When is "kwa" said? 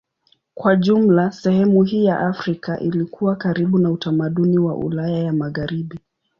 0.53-0.75